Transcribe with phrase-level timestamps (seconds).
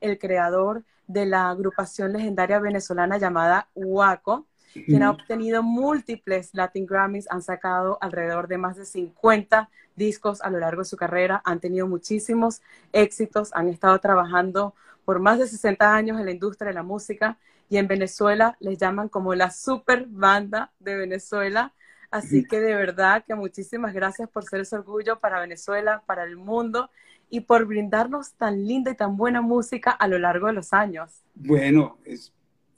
[0.00, 7.26] el creador de la agrupación legendaria venezolana llamada Huaco, quien ha obtenido múltiples Latin Grammys,
[7.30, 11.60] han sacado alrededor de más de 50 discos a lo largo de su carrera, han
[11.60, 12.60] tenido muchísimos
[12.92, 17.38] éxitos, han estado trabajando por más de 60 años en la industria de la música
[17.70, 21.72] y en Venezuela les llaman como la super banda de Venezuela.
[22.10, 26.36] Así que de verdad que muchísimas gracias por ser ese orgullo para Venezuela, para el
[26.36, 26.90] mundo
[27.30, 31.22] y por brindarnos tan linda y tan buena música a lo largo de los años.
[31.34, 32.32] Bueno, es,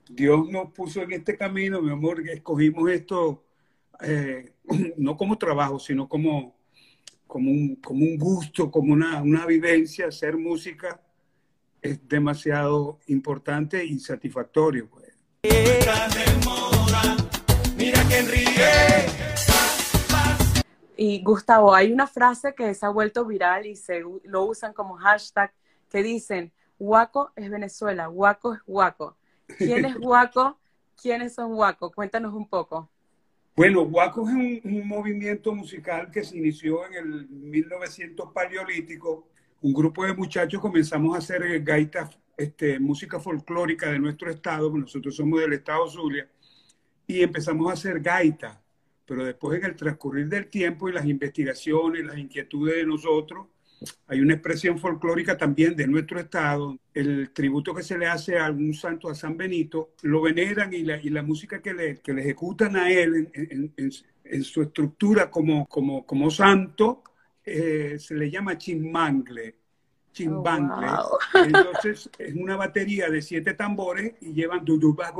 [0.09, 3.45] Dios nos puso en este camino, mi amor, escogimos esto
[4.03, 4.53] eh,
[4.97, 6.57] no como trabajo, sino como,
[7.27, 11.01] como, un, como un gusto, como una, una vivencia, hacer música
[11.83, 14.89] es demasiado importante y satisfactorio.
[14.89, 15.11] Pues.
[21.03, 24.97] Y Gustavo, hay una frase que se ha vuelto viral y se lo usan como
[24.97, 25.51] hashtag
[25.89, 29.17] que dicen, Huaco es Venezuela, Huaco es Huaco.
[29.57, 30.59] ¿Quién es Huaco?
[31.01, 31.91] ¿Quiénes son Huaco?
[31.91, 32.91] Cuéntanos un poco.
[33.57, 39.27] Bueno, Huaco es un, un, movimiento musical que se inició en el 1900 paleolítico
[39.63, 44.71] un grupo de muchachos comenzamos a hacer eh, gaitas, este, música folclórica de nuestro estado,
[44.77, 46.29] nosotros somos del estado Zulia,
[47.07, 48.60] y empezamos a hacer gaitas,
[49.11, 53.49] pero después en el transcurrir del tiempo y las investigaciones, las inquietudes de nosotros,
[54.07, 58.47] hay una expresión folclórica también de nuestro estado, el tributo que se le hace a
[58.47, 62.13] algún santo, a San Benito, lo veneran y la, y la música que le, que
[62.13, 67.03] le ejecutan a él en, su estructura como, como, como santo,
[67.45, 69.57] eh, se le llama chimbangle.
[70.13, 70.87] Chimbangle.
[70.91, 75.13] Oh, Entonces es una batería de siete tambores y llevan duduba,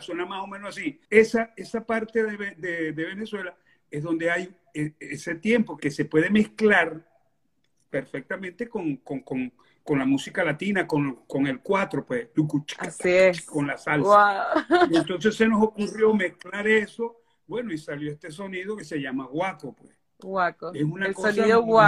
[0.00, 1.00] suena más o menos así.
[1.08, 3.54] Esa, esa parte de, de, Venezuela
[3.90, 7.06] es donde hay e, ese tiempo que se puede mezclar
[7.90, 9.52] perfectamente con, con, con,
[9.82, 12.28] con la música latina, con, con el cuatro, pues,
[12.78, 13.44] Así es.
[13.44, 14.66] con la salsa.
[14.90, 19.26] Y entonces se nos ocurrió mezclar eso, bueno, y salió este sonido que se llama
[19.26, 19.90] guaco, pues.
[20.22, 20.72] Guaco.
[20.74, 21.32] Es una cosa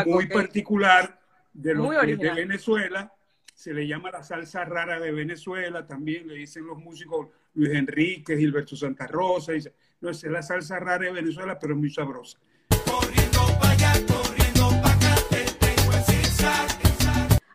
[0.06, 1.21] muy particular
[1.52, 3.12] de, los, de Venezuela.
[3.54, 8.36] Se le llama la salsa rara de Venezuela, también le dicen los músicos Luis Enrique,
[8.36, 9.52] Gilberto Santa Rosa.
[9.52, 12.38] Dice, no, es la salsa rara de Venezuela, pero es muy sabrosa.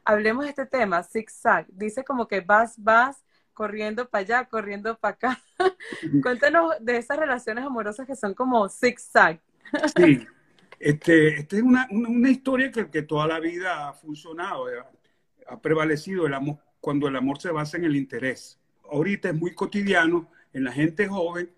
[0.05, 1.65] Hablemos de este tema, zigzag.
[1.67, 5.41] Dice como que vas, vas, corriendo para allá, corriendo para acá.
[6.23, 9.41] Cuéntanos de esas relaciones amorosas que son como zigzag.
[9.97, 10.25] sí,
[10.79, 14.77] este, esta es una, una, historia que, toda la vida ha funcionado, eh,
[15.47, 18.59] ha prevalecido el amor, cuando el amor se basa en el interés.
[18.91, 21.51] Ahorita es muy cotidiano, en la gente joven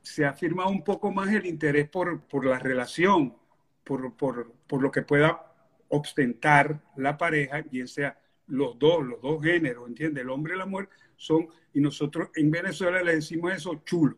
[0.00, 3.36] se ha afirmado un poco más el interés por, por la relación,
[3.84, 5.52] por, por, por lo que pueda
[5.88, 10.22] ostentar la pareja, bien sea los dos, los dos géneros, ¿entiendes?
[10.22, 14.16] El hombre y la mujer son, y nosotros en Venezuela le decimos eso chulo.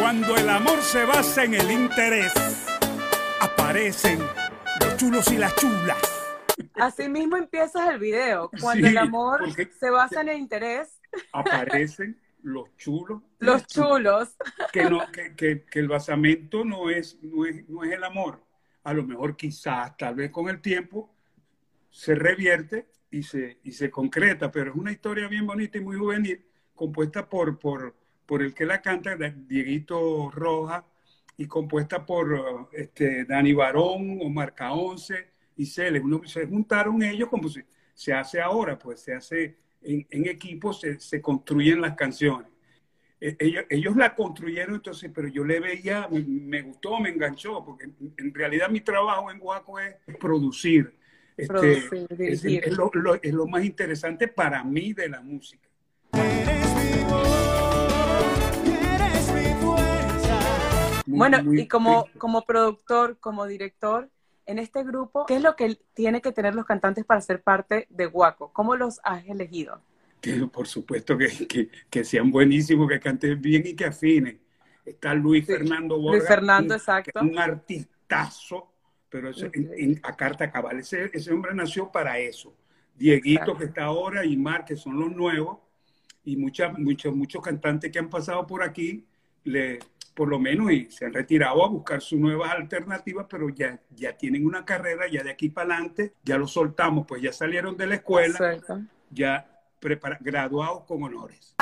[0.00, 2.32] Cuando el amor se basa en el interés
[3.64, 4.18] aparecen
[4.82, 5.96] los chulos y las chulas.
[6.74, 11.00] Así mismo empiezas el video, cuando el amor se basa en el interés.
[11.32, 13.22] Aparecen los chulos.
[13.38, 14.36] Los chulos.
[14.70, 18.44] Que, no, que, que, que, el basamento no es, no es, no, es, el amor.
[18.82, 21.14] A lo mejor quizás, tal vez con el tiempo,
[21.88, 25.96] se revierte y se, y se concreta, pero es una historia bien bonita y muy
[25.96, 30.84] juvenil, compuesta por, por, por el que la canta, Dieguito Roja,
[31.36, 36.02] y compuesta por este, Dani Barón, Omar Caonce y Celes.
[36.02, 40.72] Uno, se juntaron ellos como se, se hace ahora, pues se hace en, en equipo,
[40.72, 42.48] se, se, construyen las canciones.
[43.20, 47.90] E, ellos, ellos, la construyeron entonces, pero yo le veía, me, gustó, me enganchó, porque
[48.16, 50.94] en, realidad mi trabajo en Guaco es producir.
[51.36, 51.52] Este,
[51.88, 55.68] producir es, es, lo, lo, es lo más interesante para mí de la música.
[61.06, 64.10] Bueno, y como, como productor, como director,
[64.46, 67.86] en este grupo, ¿qué es lo que tiene que tener los cantantes para ser parte
[67.90, 68.52] de Guaco?
[68.52, 69.80] ¿Cómo los has elegido?
[70.20, 74.40] Que, por supuesto que, que, que, sean buenísimos, que canten bien y que afinen.
[74.84, 76.18] Está Luis Fernando Borja.
[76.18, 77.20] Luis Fernando, exacto.
[77.20, 78.72] Un artistazo,
[79.08, 80.80] pero en, a carta cabal.
[80.80, 82.54] Ese, ese, hombre nació para eso.
[82.96, 85.58] Dieguito, que está ahora, y Mar, que son los nuevos,
[86.24, 89.04] y muchas, muchos, muchos cantantes que han pasado por aquí,
[89.44, 89.78] le,
[90.14, 94.16] por lo menos y se han retirado a buscar sus nuevas alternativas, pero ya, ya
[94.16, 97.86] tienen una carrera, ya de aquí para adelante, ya lo soltamos, pues ya salieron de
[97.86, 98.38] la escuela,
[99.10, 99.50] ya
[100.20, 101.54] graduados con honores.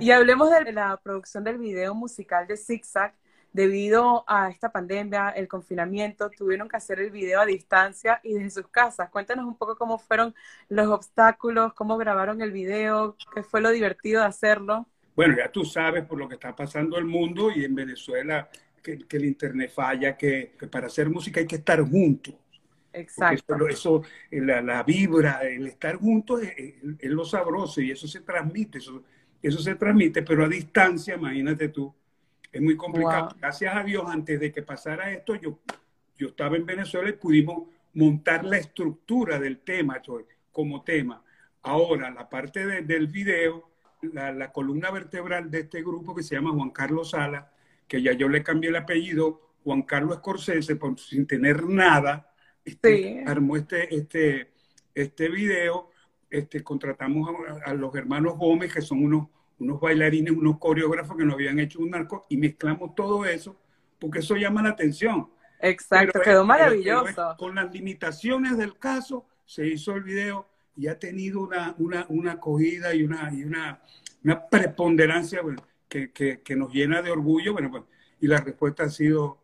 [0.00, 3.14] Y hablemos de la producción del video musical de Zigzag.
[3.52, 8.50] Debido a esta pandemia, el confinamiento, tuvieron que hacer el video a distancia y desde
[8.50, 9.10] sus casas.
[9.10, 10.34] Cuéntanos un poco cómo fueron
[10.68, 14.86] los obstáculos, cómo grabaron el video, qué fue lo divertido de hacerlo.
[15.14, 18.48] Bueno, ya tú sabes por lo que está pasando el mundo y en Venezuela
[18.82, 22.34] que, el Internet falla, que, para hacer música hay que estar juntos.
[22.94, 23.68] Exacto.
[23.68, 29.02] Eso, la, vibra, el estar juntos es, lo sabroso y eso se transmite, eso,
[29.42, 31.94] eso se transmite, pero a distancia, imagínate tú,
[32.52, 33.30] es muy complicado.
[33.38, 35.58] Gracias a Dios, antes de que pasara esto, yo,
[36.16, 40.00] yo estaba en Venezuela y pudimos montar la estructura del tema
[40.50, 41.24] como tema.
[41.62, 43.70] Ahora, la parte del video,
[44.02, 47.52] la, la, columna vertebral de este grupo que se llama Juan Carlos Sala,
[47.86, 52.32] que ya yo le cambié el apellido, Juan Carlos Scorsese, sin tener nada,
[52.64, 54.52] este, armó este, este,
[54.94, 55.90] este video,
[56.30, 57.28] este, contratamos
[57.64, 59.28] a, los hermanos Gómez, que son unos,
[59.58, 63.56] unos bailarines, unos coreógrafos que nos habían hecho un narco, y mezclamos todo eso,
[63.98, 65.30] porque eso llama la atención.
[65.60, 67.36] Exacto, quedó maravilloso.
[67.38, 72.32] con las limitaciones del caso, se hizo el video y ha tenido una, una, una
[72.32, 73.80] acogida y una, y una,
[74.24, 75.40] una preponderancia
[75.88, 77.52] que, que, que, nos llena de orgullo.
[77.52, 77.84] Bueno, pues,
[78.20, 79.38] y la respuesta ha sido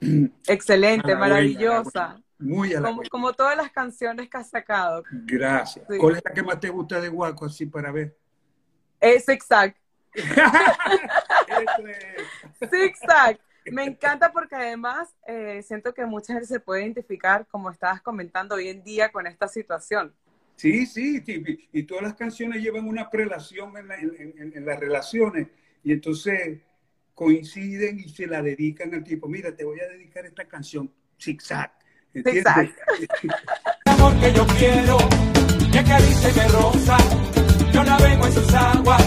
[0.46, 2.20] excelente, maravillosa.
[2.38, 5.02] Muy como, como, todas las canciones que has sacado.
[5.10, 5.86] Gracias.
[5.98, 8.16] ¿Cuál es la que más te gusta de Guaco, así para ver?
[9.04, 9.76] Es Zigzag.
[12.70, 13.38] Zigzag.
[13.70, 18.54] Me encanta porque además eh, siento que mucha gente se puede identificar, como estabas comentando
[18.54, 20.14] hoy en día, con esta situación.
[20.56, 21.22] Sí, sí,
[21.72, 25.48] y todas las canciones llevan una prelación en, las relaciones
[25.82, 26.60] y entonces
[27.12, 29.28] coinciden y se la dedican al tipo.
[29.28, 30.90] Mira, te voy a dedicar esta canción,
[31.20, 31.72] zigzag.
[32.14, 32.74] Zigzag.
[33.84, 34.96] amor que yo quiero,
[35.72, 36.96] que rosa,
[37.74, 39.02] yo navego en sus aguas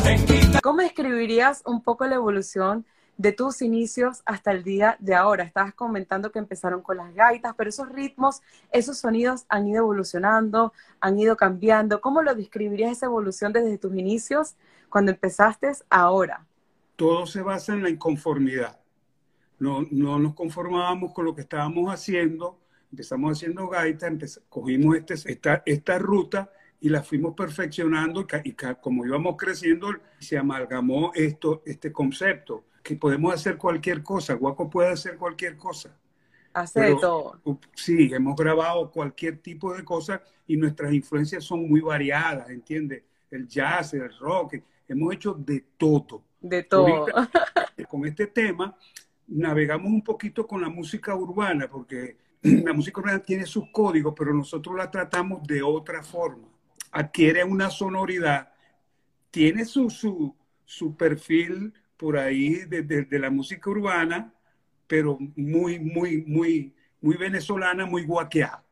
[0.61, 2.85] ¿Cómo escribirías un poco la evolución
[3.15, 5.45] de tus inicios hasta el día de ahora.
[5.45, 8.41] Estabas comentando que empezaron con las gaitas, pero esos ritmos,
[8.73, 12.01] esos sonidos han ido evolucionando, han ido cambiando.
[12.01, 14.55] ¿Cómo lo describirías esa evolución desde tus inicios
[14.89, 16.45] cuando empezaste ahora?
[16.97, 18.77] Todo se basa en la inconformidad.
[19.59, 22.59] No, no nos conformábamos con lo que estábamos haciendo,
[22.91, 29.35] empezamos haciendo gaitas, cogimos este, esta, esta ruta y la fuimos perfeccionando y, como íbamos
[29.37, 29.89] creciendo
[30.19, 34.35] se amalgamó esto, este concepto que podemos hacer cualquier cosa.
[34.35, 35.97] Guaco puede hacer cualquier cosa.
[36.53, 37.39] Hace todo.
[37.75, 43.03] Sí, hemos grabado cualquier tipo de cosa y nuestras influencias son muy variadas, ¿entiendes?
[43.29, 44.55] El jazz, el rock,
[44.87, 46.23] hemos hecho de todo.
[46.39, 47.05] De todo.
[47.89, 48.75] con este tema
[49.27, 54.33] navegamos un poquito con la música urbana, porque la música urbana tiene sus códigos, pero
[54.33, 56.47] nosotros la tratamos de otra forma.
[56.97, 58.51] Adquiere una sonoridad,
[59.29, 60.35] tiene su, su,
[60.65, 64.33] su perfil por ahí de, la música urbana,
[64.87, 68.63] pero muy, muy, muy, muy venezolana, muy guaqueada.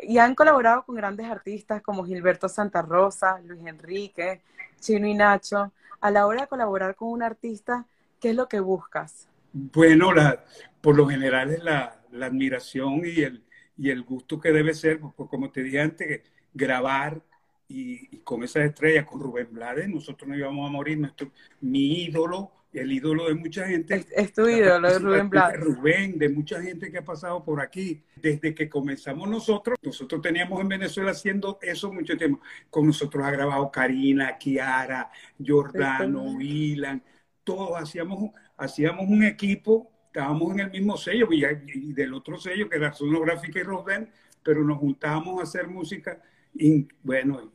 [0.00, 4.40] Y han colaborado con grandes artistas como Gilberto Santa Rosa, Luis Enrique,
[4.80, 5.72] Chino y Nacho.
[6.00, 7.86] A la hora de colaborar con un artista,
[8.20, 9.28] ¿qué es lo que buscas?
[9.52, 10.42] Bueno, la,
[10.80, 13.42] por lo general es la, admiración y el,
[13.76, 17.22] y el gusto que debe ser, pues, como te dije antes, grabar
[17.68, 20.98] y, con esa estrella, con Rubén Blades, nosotros no íbamos a morir.
[20.98, 24.04] Nuestro, mi ídolo, el ídolo de mucha gente.
[24.14, 25.60] Es, tu ídolo, de Rubén Blades.
[25.60, 28.02] Rubén, de mucha gente que ha pasado por aquí.
[28.16, 32.42] Desde que comenzamos nosotros, nosotros teníamos en Venezuela haciendo eso mucho tiempo.
[32.70, 35.10] Con nosotros ha grabado Karina, Kiara,
[35.44, 37.02] Jordano, Ilan,
[37.44, 41.42] todos hacíamos, hacíamos un equipo, estábamos en el mismo sello y,
[41.72, 44.10] y del otro sello que era Sonográfica y Rubén,
[44.42, 46.20] pero nos juntábamos a hacer música
[46.54, 47.50] y bueno,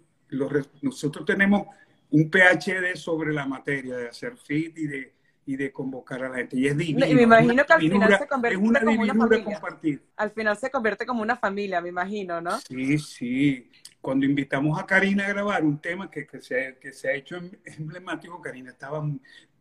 [0.81, 1.67] nosotros tenemos
[2.09, 5.13] un PhD sobre la materia de hacer fit y de,
[5.45, 6.57] y de convocar a la gente.
[6.57, 7.05] Y es divino.
[7.05, 9.43] Y me imagino que al final se convierte una como una familia.
[9.43, 10.01] Compartir.
[10.15, 12.59] Al final se convierte como una familia, me imagino, ¿no?
[12.61, 13.69] Sí, sí.
[14.01, 17.35] Cuando invitamos a Karina a grabar un tema que, que, se, que se ha hecho
[17.35, 19.07] em, emblemático, Karina estaba,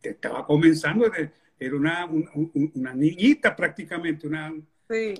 [0.02, 1.10] estaba comenzando,
[1.58, 2.06] era una,
[2.74, 4.52] una niñita prácticamente, una,
[4.88, 5.14] Sí.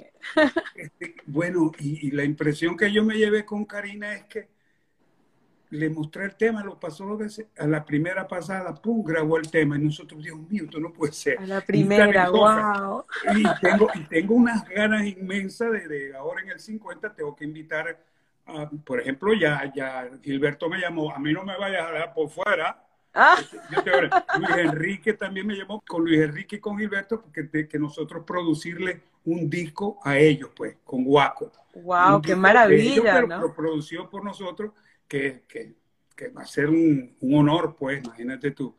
[0.76, 4.48] Este, bueno, y, la impresión que yo me llevé con Karina es que
[5.70, 9.50] le mostré el tema, lo pasó dos veces, a la primera pasada, pum, grabó el
[9.50, 11.38] tema, y nosotros, Dios mío, esto no puede ser.
[11.40, 13.04] A la primera, wow.
[13.34, 18.00] Y tengo, y tengo unas ganas inmensas de, ahora en el 50, tengo que invitar,
[18.46, 22.14] a, por ejemplo, ya, ya Gilberto me llamó, a mí no me vayas a dar
[22.14, 22.85] por fuera,
[23.18, 23.36] Ah.
[24.38, 29.00] Luis Enrique también me llamó con Luis Enrique y con Gilberto porque que nosotros producirle
[29.24, 31.50] un disco a ellos, pues, con Guaco.
[31.74, 32.20] ¡Wow!
[32.22, 33.22] ¡Qué maravilla!
[33.22, 33.40] ¿no?
[33.40, 34.72] Lo producido por nosotros,
[35.08, 35.74] que, que,
[36.14, 38.74] que va a ser un, un honor, pues, imagínate tú.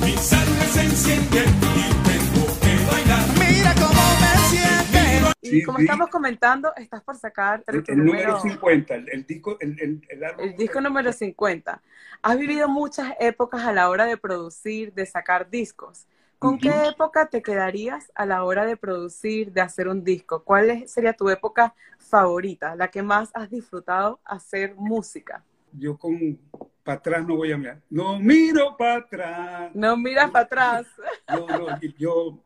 [0.00, 3.28] Mi sangre se enciende y tengo que bailar.
[3.38, 4.91] Mira cómo me siento.
[5.40, 9.56] Y Sí, como estamos comentando, estás por sacar El, el número 50, el, el disco,
[9.60, 9.76] el,
[10.08, 11.82] el, álbum- el disco número 50.
[12.22, 16.06] Has vivido muchas épocas a la hora de producir, de sacar discos.
[16.38, 16.60] ¿Con Ujú.
[16.62, 20.42] qué época te quedarías a la hora de producir, de hacer un disco?
[20.42, 25.44] ¿Cuál es- sería tu época favorita, la que más has disfrutado hacer música?
[25.72, 26.38] Yo con
[26.84, 27.80] para atrás no voy a mirar.
[27.88, 29.70] No miro para atrás.
[29.74, 30.86] No miras para atrás.
[31.28, 32.44] Yo, no, yo,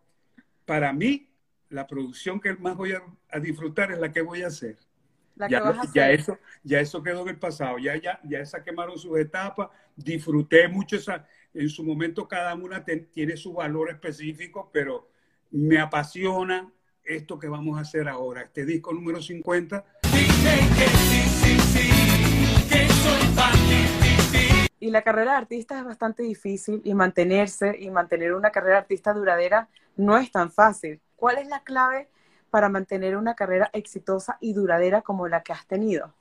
[0.64, 1.25] para mí,
[1.68, 4.76] la producción que más voy a, a disfrutar es la que voy a hacer.
[5.37, 6.20] La ya, que vas a ya hacer.
[6.20, 7.78] eso, ya eso quedó en el pasado.
[7.78, 9.68] Ya, ya, ya esa quemaron sus etapas.
[9.94, 11.26] Disfruté mucho esa.
[11.52, 15.08] En su momento cada una te- tiene su valor específico, pero
[15.50, 16.70] me apasiona
[17.04, 18.42] esto que vamos a hacer ahora.
[18.42, 19.85] Este disco número 50
[24.78, 28.80] Y la carrera de artista es bastante difícil y mantenerse y mantener una carrera de
[28.80, 31.00] artista duradera no es tan fácil.
[31.16, 32.08] ¿Cuál es la clave
[32.50, 36.14] para mantener una carrera exitosa y duradera como la que has tenido?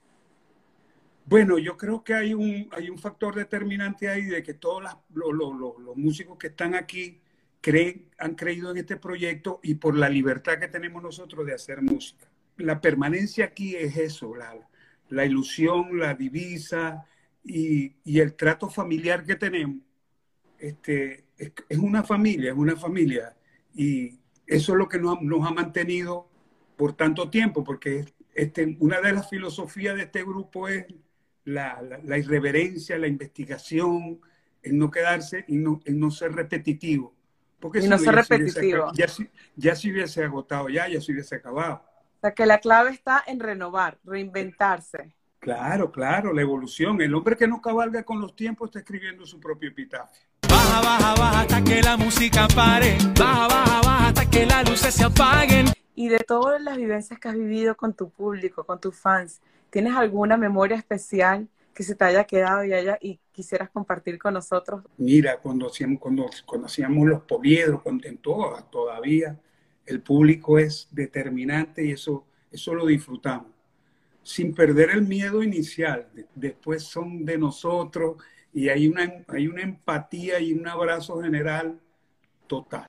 [1.25, 5.34] Bueno, yo creo que hay un, hay un factor determinante ahí de que todos los-
[5.34, 7.20] los- los músicos que están aquí
[7.62, 11.82] creen, han creído en este proyecto y por la libertad que tenemos nosotros de hacer
[11.82, 12.28] música.
[12.58, 14.56] La permanencia aquí es eso, la,
[15.10, 17.06] la ilusión, la divisa
[17.44, 19.78] y, y el trato familiar que tenemos.
[20.60, 23.36] Este, es, es una familia, es una familia.
[23.74, 26.28] Y eso es lo que nos, ha- nos ha mantenido
[26.75, 30.86] por tanto tiempo, porque este, una de las filosofías de este grupo es
[31.46, 34.20] la, la- la irreverencia, la investigación,
[34.62, 37.14] el no quedarse y no, el no ser repetitivo.
[37.60, 38.92] Porque Y si no ser repetitivo.
[38.94, 41.84] Ya, se- ya se hubiese agotado, ya, ya se hubiese acabado.
[42.18, 45.16] O sea, que la clave está en renovar, reinventarse.
[45.40, 47.00] Claro, claro, la evolución.
[47.02, 50.24] El hombre que no cabalga con los tiempos está escribiendo su propio epitafio.
[50.75, 52.98] Baja, baja, baja hasta que la música pare.
[53.17, 55.67] Baja, baja, baja hasta que las luces se apaguen.
[55.96, 59.96] Y de todas las vivencias que has vivido con tu público, con tus fans, ¿tienes
[59.96, 64.84] alguna memoria especial que se te haya quedado y, haya, y quisieras compartir con nosotros?
[64.98, 69.39] Mira, cuando hacíamos, cuando, cuando hacíamos los poliedros, cuando en todo, todavía
[69.86, 73.48] el público es determinante y eso, eso lo disfrutamos.
[74.24, 76.10] Sin perder el miedo inicial.
[76.13, 78.17] De- Después son de nosotros
[78.56, 81.78] y hay una, hay una empatía y un abrazo general
[82.48, 82.88] total.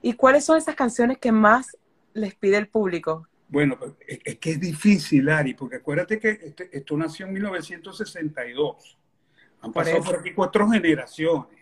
[0.00, 1.76] ¿Y cuáles son esas canciones que más
[2.14, 3.28] les pide el público?
[3.48, 3.92] Bueno, pues,
[4.24, 8.98] es, que es difícil, Ari, porque acuérdate que este- esto nació en 1962.
[9.60, 10.10] Han Por pasado eso.
[10.10, 11.60] por aquí cuatro generaciones.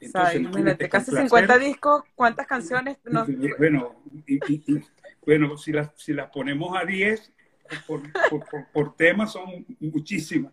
[0.00, 2.96] Entonces, imagínate, casi complacer- 50 discos, ¿cuántas canciones?
[3.04, 4.84] No, Y- y- Bueno, y- y- y-
[5.26, 7.32] bueno si, las, si las ponemos a 10
[7.86, 8.00] por,
[8.30, 10.52] por, por- por tema son muchísimas,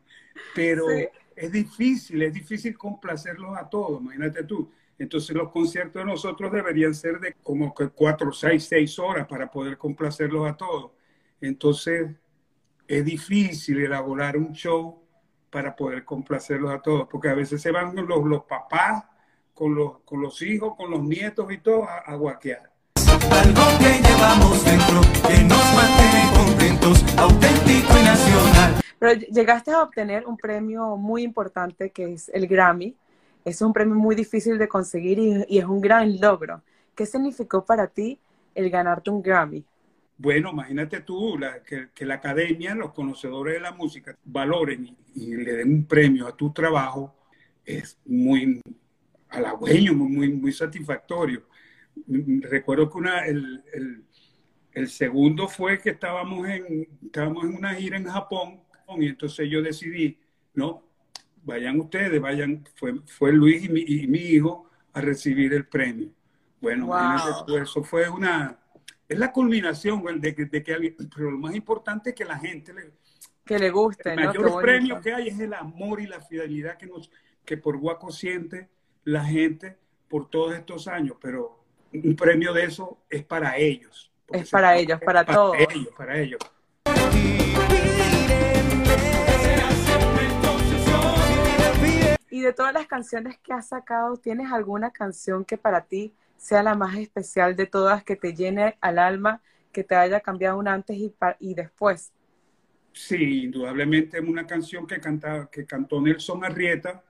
[0.53, 1.07] pero Sí.
[1.35, 4.71] Es difícil, es difícil complacerlos a todos, imagínate tú.
[4.97, 9.49] Entonces los conciertos de nosotros deberían ser de como que 4, 6, 6 horas para
[9.49, 10.91] poder complacerlos a todos.
[11.39, 12.11] Entonces
[12.87, 15.01] es difícil elaborar un show
[15.49, 19.03] para poder complacerlos a todos, porque a veces se van los, los papás
[19.53, 22.70] con los, con los hijos, con los nietos y todo a, a guaquear.
[23.29, 28.81] Algo que llevamos dentro que nos mantiene contentos, auténtico y nacional.
[28.97, 32.95] Pero llegaste a obtener un premio muy importante que es el Grammy.
[33.43, 36.61] Es un premio muy difícil de conseguir y, y es un gran logro.
[36.95, 38.19] ¿Qué significó para ti
[38.55, 39.63] el ganarte un Grammy?
[40.17, 44.95] Bueno, imagínate tú la- que, que la academia, los conocedores de la música, valoren y,
[45.15, 47.15] y le den un premio a tu trabajo,
[47.65, 48.61] es muy
[49.29, 51.43] halagüeño, muy, muy, muy satisfactorio.
[52.07, 54.03] Recuerdo que una, el, el-
[54.73, 58.61] el segundo fue que estábamos en, estábamos en una gira en Japón
[58.99, 60.17] y entonces yo decidí,
[60.53, 60.83] no,
[61.43, 66.09] vayan ustedes, vayan, fue, fue Luis y mi, y mi hijo a recibir el premio.
[66.61, 67.45] Bueno, Wow.
[67.45, 68.59] tú, eso fue una,
[69.09, 72.37] es la culminación de que, de que alguien, pero lo más importante es que la
[72.39, 72.91] gente, le,
[73.45, 76.87] Que le guste, el mayor premio que hay es el amor y la fidelidad que,
[76.87, 77.11] nos,
[77.45, 78.69] que por Guaco siente
[79.03, 81.60] la gente por todos estos años, pero
[81.93, 84.11] un premio de eso es para ellos.
[84.29, 85.57] Es para ellos, para todos.
[85.57, 86.39] ellos, para ellos.
[92.29, 96.63] Y de todas las canciones que has sacado, ¿tienes alguna canción que para ti sea
[96.63, 100.67] la más especial de todas, que te llene al alma, que te haya cambiado un
[100.67, 102.13] antes y, y después?
[102.93, 107.03] Sí, indudablemente una canción que, canta, que cantó Nelson Arrieta,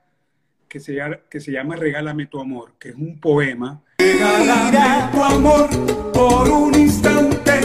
[0.68, 3.84] que se, llama, que se llama Regálame tu amor, que es un poema.
[4.26, 5.68] Regálame tu amor
[6.14, 7.60] por un instante,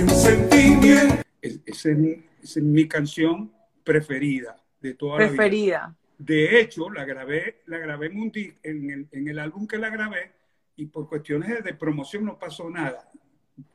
[0.00, 1.16] un sentimiento.
[1.42, 3.52] Es- Esa es, mi- esa es mi canción
[3.84, 4.56] preferida.
[4.80, 5.36] de toda la vida.
[5.36, 5.96] Preferida.
[6.16, 8.32] De hecho, la grabé, la grabé en, un
[8.62, 10.30] en, el, en el álbum que la grabé
[10.76, 13.10] y por cuestiones de, de promoción no pasó nada.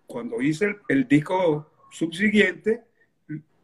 [0.08, 2.86] Cuando hice el, el disco subsiguiente,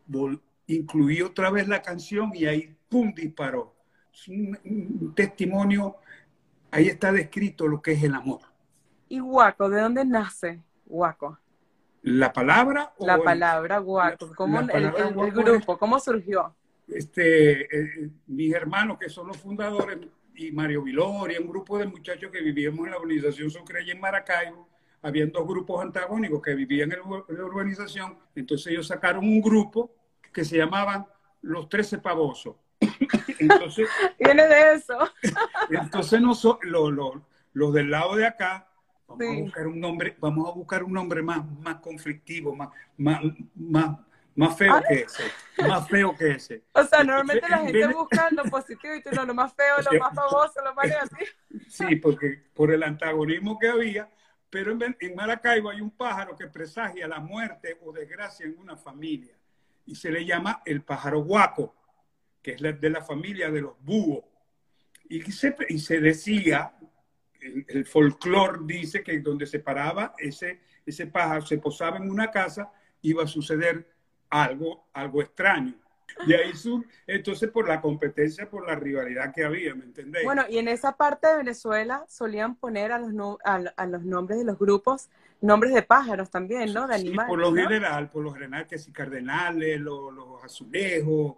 [0.08, 3.74] vol- incluí otra vez la canción y ahí, ¡pum!, disparó.
[4.14, 5.96] Es un, un testimonio,
[6.72, 8.42] ahí está descrito lo que es el amor.
[9.08, 9.70] ¿Y Guaco?
[9.70, 11.40] ¿De dónde nace Guaco?
[12.02, 14.34] La palabra o La palabra Guaco.
[14.36, 15.78] ¿Cómo la el- palabra el, el guaco grupo?
[15.78, 16.56] ¿Cómo surgió?
[16.88, 17.62] este,
[18.06, 20.00] eh, mis hermanos que son los fundadores
[20.34, 24.00] y Mario Viloria, un grupo de muchachos que vivíamos en la urbanización Sucre y en
[24.00, 24.68] Maracaibo,
[25.02, 29.24] habían dos grupos antagónicos que vivían en la ur- en la urbanización, entonces ellos sacaron
[29.24, 29.92] un grupo
[30.34, 31.06] que se llamaban
[31.42, 32.56] Los Trece Pavosos.
[33.40, 33.88] Entonces,
[34.20, 34.98] Viene de eso.
[35.70, 38.68] entonces noso- lo- lo- los del lado de acá,
[39.08, 39.40] vamos Sí.
[39.40, 43.22] a buscar un nombre, vamos a buscar un nombre más, más conflictivo, más, más,
[43.56, 43.98] más,
[44.36, 44.84] más feo Ah.
[44.88, 45.24] que ese,
[45.68, 46.64] más feo que ese.
[46.74, 49.54] O sea, normalmente la en gente de- busca lo positivo y tú no, lo más
[49.54, 49.88] feo, Sí.
[49.92, 51.32] lo más famoso, lo más negativo.
[51.68, 54.10] Sí, porque por el antagonismo que había,
[54.50, 58.78] pero en, en Maracaibo hay un pájaro que presagia la muerte o desgracia en una
[58.78, 59.34] familia
[59.86, 61.76] y se le llama el pájaro guaco,
[62.42, 64.24] que es la- de la familia de los búhos.
[65.10, 66.74] Y se, y se decía,
[67.42, 72.30] el, el folclore dice que donde se paraba ese, ese pájaro, se posaba en una
[72.32, 73.90] casa, iba a suceder
[74.30, 75.74] algo, algo extraño.
[76.26, 80.26] Y ahí sur, entonces por la competencia, por la rivalidad que había, ¿me entendéis?
[80.26, 84.04] Bueno, y en esa parte de Venezuela solían poner a los, no- a, a los
[84.04, 85.10] nombres de los grupos
[85.42, 86.88] nombres de pájaros también, ¿no?
[86.88, 87.30] De Sí, animales.
[87.30, 87.62] por lo ¿no?
[87.62, 91.36] general, por lo general que si cardenales, los, los azulejos,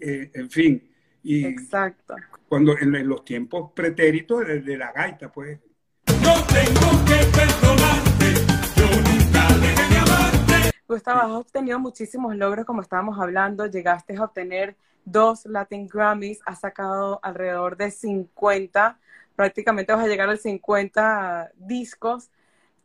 [0.00, 0.90] eh, en fin.
[1.22, 2.16] Y Exacto.
[2.48, 5.58] cuando en, en los tiempos pretéritos de, de la gaita, pues,
[6.06, 8.34] No tengo que perdonarte,
[8.76, 10.70] yo nunca dejé de amarte.
[10.88, 13.66] Gustavo, has obtenido muchísimos logros, como estábamos hablando.
[13.66, 18.98] Llegaste a obtener dos Latin Grammys, has sacado alrededor de 50,
[19.36, 22.30] prácticamente vas a llegar a 50 discos.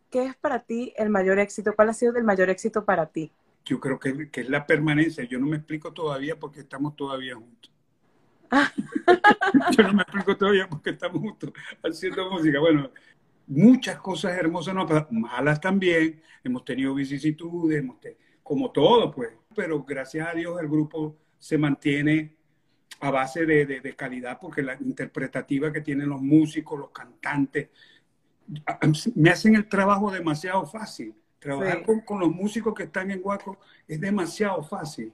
[0.10, 1.76] ¿Qué es para ti el mayor éxito?
[1.76, 3.32] ¿Cuál ha sido el mayor éxito para ti?
[3.68, 5.24] Yo creo que, que es la permanencia.
[5.26, 7.72] Yo no me explico todavía porque estamos todavía juntos.
[9.78, 11.52] yo no me explico todavía porque estamos juntos
[11.84, 12.60] haciendo música.
[12.60, 12.92] Bueno,
[13.48, 16.22] muchas cosas hermosas, no, pero malas también.
[16.44, 19.32] Hemos tenido vicisitudes, hemos te- como todo, pues.
[19.56, 22.36] Pero gracias a Dios el grupo se mantiene
[23.02, 27.70] a base de, de- de calidad porque la interpretativa que tienen los músicos, los cantantes,
[29.16, 31.14] me hacen el trabajo demasiado fácil.
[31.40, 31.84] Trabajar Sí.
[31.86, 35.14] con, con los músicos que están en Guaco es demasiado fácil.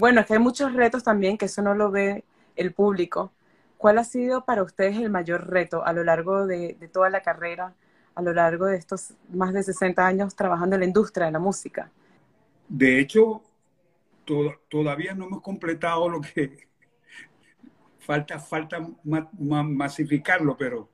[0.00, 2.24] Bueno, es que hay muchos retos también, que eso no lo ve
[2.56, 3.32] el público.
[3.76, 7.22] ¿Cuál ha sido para ustedes el mayor reto a lo largo de, de toda la
[7.22, 7.74] carrera,
[8.14, 11.38] a lo largo de estos más de 60 años trabajando en la industria de la
[11.38, 11.90] música?
[12.68, 13.42] De hecho,
[14.24, 16.66] to- todavía no hemos completado lo que
[18.00, 20.88] falta, falta ma- ma- masificarlo, pero,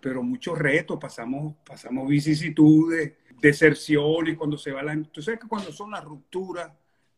[0.00, 5.00] pero muchos retos, pasamos, pasamos vicisitudes, deserciones, cuando se va la...
[5.12, 6.70] Tú sabes que cuando son las rupturas,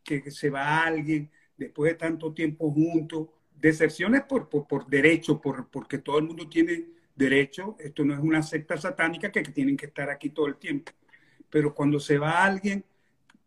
[0.03, 5.67] que, se va alguien después de tanto tiempo juntos, deserciones por, por, por derecho, por,
[5.67, 9.85] porque todo el mundo tiene derecho, esto no es una secta satánica que, tienen que
[9.85, 10.91] estar aquí todo el tiempo,
[11.49, 12.83] pero cuando se va alguien,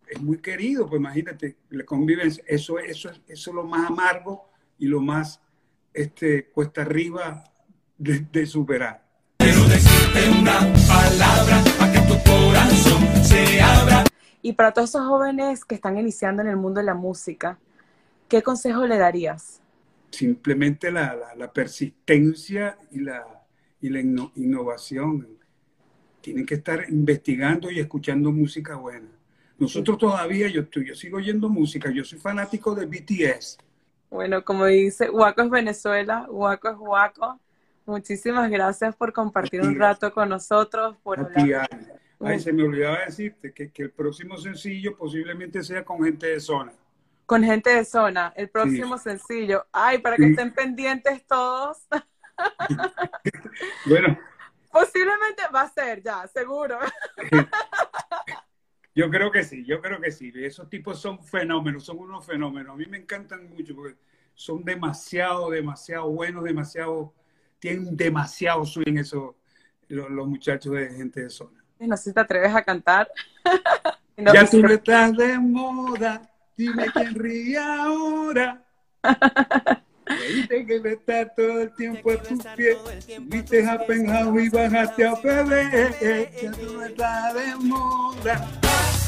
[0.06, 4.50] es muy querido, pues imagínate, la convivencia, eso, eso, es- eso es lo más amargo
[4.78, 5.40] y lo más
[5.92, 7.44] este, cuesta arriba
[7.96, 9.03] de superar.
[9.64, 14.04] Quiero decirte una palabra para que tu corazón se abra.
[14.42, 17.58] Y para todos esos jóvenes que están iniciando en el mundo de la música,
[18.28, 19.62] ¿qué consejo le darías?
[20.10, 23.24] Simplemente la, la- la persistencia y la,
[23.80, 25.28] y la inno- innovación.
[26.20, 29.08] Tienen que estar investigando y escuchando música buena.
[29.58, 33.56] Nosotros todavía, yo, estoy- yo sigo oyendo música, yo soy fanático de BTS.
[34.10, 37.40] Bueno, como dice, Huaco es Venezuela, Huaco es Huaco.
[37.86, 41.68] Muchísimas gracias por compartir un rato con nosotros, por A ti, hablar.
[41.70, 41.88] Ana.
[42.20, 46.40] Ay, se me olvidaba decirte que, que el próximo sencillo posiblemente sea con gente de
[46.40, 46.72] zona.
[47.26, 49.66] Con gente de zona, el próximo sencillo.
[49.72, 50.30] Ay, para que Sí.
[50.30, 51.78] estén pendientes todos.
[53.86, 54.18] Bueno,
[54.72, 56.78] Posiblemente va a ser ya, seguro.
[58.94, 60.32] yo creo que sí, yo creo que sí.
[60.34, 62.74] Esos tipos son fenómenos, son unos fenómenos.
[62.74, 63.96] A mí me encantan mucho porque
[64.34, 67.12] son demasiado, demasiado buenos, demasiado,
[67.64, 69.34] tienen demasiado swing esos,
[69.88, 71.64] los, los muchachos de gente de zona.
[71.78, 73.08] No sé si te atreves a cantar.
[74.16, 78.64] No, ya tú no estás de moda, dime quién ríe ahora.
[80.04, 82.78] Creíste que estar todo el tiempo a tus pies,
[83.22, 89.03] viste a Penjao y bajaste a Pebé, ya tú no estás de moda.